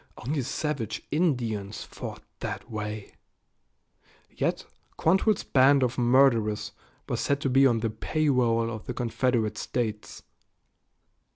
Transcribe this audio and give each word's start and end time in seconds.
Only 0.17 0.41
savage 0.41 1.03
Indians 1.11 1.83
fought 1.83 2.23
that 2.39 2.71
way. 2.71 3.13
Yet 4.31 4.65
Quantrell's 4.97 5.43
band 5.43 5.83
of 5.83 5.99
murderers 5.99 6.71
was 7.07 7.19
said 7.19 7.39
to 7.41 7.51
be 7.51 7.67
on 7.67 7.81
the 7.81 7.91
payroll 7.91 8.71
of 8.71 8.87
the 8.87 8.95
Confederate 8.95 9.59
States. 9.59 10.23